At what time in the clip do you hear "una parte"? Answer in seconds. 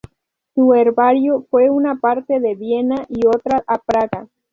1.69-2.33